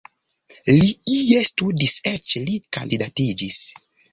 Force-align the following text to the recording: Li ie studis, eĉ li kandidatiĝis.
Li 0.77 0.87
ie 1.17 1.43
studis, 1.49 1.95
eĉ 2.15 2.35
li 2.49 2.57
kandidatiĝis. 2.79 3.63